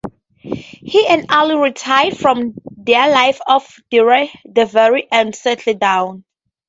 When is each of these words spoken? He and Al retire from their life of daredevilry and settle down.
He 0.39 1.05
and 1.05 1.27
Al 1.29 1.59
retire 1.59 2.09
from 2.09 2.55
their 2.75 3.07
life 3.11 3.37
of 3.45 3.77
daredevilry 3.91 5.07
and 5.11 5.35
settle 5.35 5.75
down. 5.75 6.23